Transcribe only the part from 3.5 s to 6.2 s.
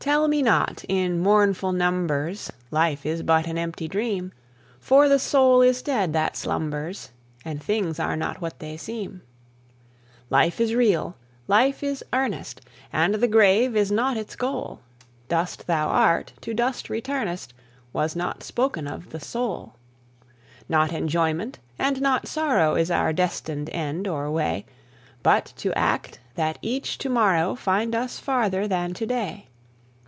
empty dream! For the soul is dead